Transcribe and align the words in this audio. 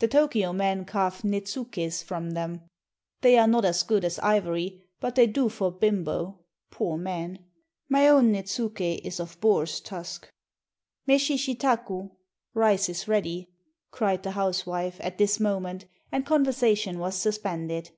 The 0.00 0.08
Tokio 0.08 0.52
men 0.52 0.84
carve 0.84 1.22
nétsukés 1.22 2.02
from 2.02 2.32
them. 2.32 2.62
They 3.20 3.38
are 3.38 3.46
not 3.46 3.64
as 3.64 3.84
good 3.84 4.04
as 4.04 4.18
ivory, 4.18 4.82
but 4.98 5.14
they 5.14 5.28
do 5.28 5.48
for 5.48 5.70
bimbo 5.70 6.40
[poor 6.72 6.98
men]. 6.98 7.44
My 7.88 8.08
own 8.08 8.32
nétsuké 8.32 8.98
is 9.04 9.20
of 9.20 9.40
boar's 9.40 9.78
tusk." 9.78 10.32
"Meshi 11.06 11.36
shitaku" 11.36 12.10
(rice 12.54 12.88
is 12.88 13.06
ready), 13.06 13.50
cried 13.92 14.24
the 14.24 14.32
housewife, 14.32 14.96
at 15.00 15.16
this 15.16 15.38
moment, 15.38 15.84
and 16.10 16.26
conversation 16.26 16.98
was 16.98 17.14
suspended. 17.14 17.92